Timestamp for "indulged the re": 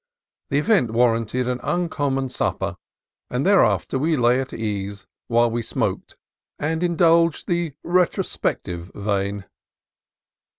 6.81-8.05